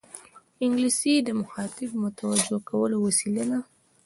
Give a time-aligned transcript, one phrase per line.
[0.63, 3.59] انګلیسي د مخاطب متوجه کولو وسیله ده